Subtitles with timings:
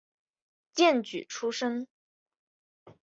[0.73, 1.87] 荐举出身。